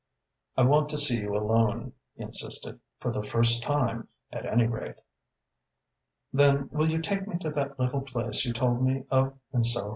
"I 0.57 0.63
want 0.63 0.89
to 0.89 0.97
see 0.97 1.19
you 1.21 1.37
alone," 1.37 1.93
he 2.15 2.23
insisted, 2.23 2.79
"for 2.99 3.11
the 3.11 3.21
first 3.21 3.61
time, 3.61 4.07
at 4.33 4.47
any 4.47 4.65
rate." 4.65 4.95
"Then 6.33 6.69
will 6.71 6.87
you 6.89 6.99
take 6.99 7.27
me 7.27 7.37
to 7.37 7.51
that 7.51 7.79
little 7.79 8.01
place 8.01 8.43
you 8.43 8.51
told 8.51 8.81
me 8.83 9.03
of 9.11 9.37
in 9.53 9.63
Soho?" 9.63 9.89